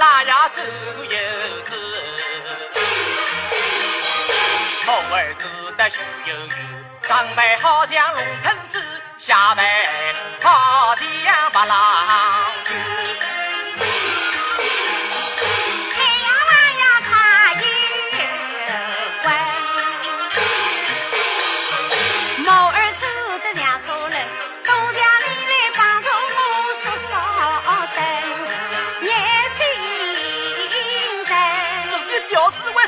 [0.00, 1.10] 大呀走油
[1.66, 1.76] 脂
[4.86, 6.52] 某儿子的学英语
[7.06, 8.82] 上辈好像龙腾子
[9.18, 9.62] 下辈
[10.40, 10.50] 好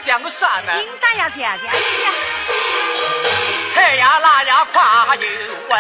[0.05, 0.83] 小事我想个啥呢？
[0.83, 2.11] 应该要谢谢你呀。
[3.75, 5.23] 太阳那样夸有
[5.69, 5.79] 问，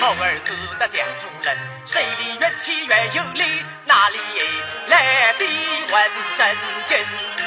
[0.00, 3.44] 某儿子的讲述人，谁里越气越有力，
[3.84, 4.18] 哪里
[4.88, 5.44] 来的
[5.92, 6.56] 问神
[6.88, 7.41] 经？